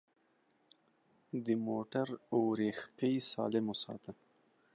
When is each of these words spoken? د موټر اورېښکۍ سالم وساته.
د 1.45 1.47
موټر 1.67 2.07
اورېښکۍ 2.35 3.15
سالم 3.31 3.65
وساته. 3.69 4.11